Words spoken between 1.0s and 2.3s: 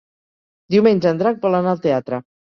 en Drac vol anar al teatre.